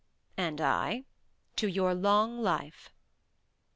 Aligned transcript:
"And 0.35 0.59
I 0.59 1.03
to 1.57 1.67
your 1.67 1.93
long 1.93 2.39
life." 2.39 2.89